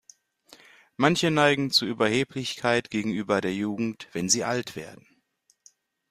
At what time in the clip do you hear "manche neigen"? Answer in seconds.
0.97-1.69